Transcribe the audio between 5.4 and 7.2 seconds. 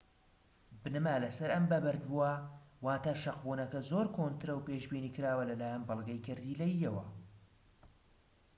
لەلایەن بەڵگەی گەردیلەییەوە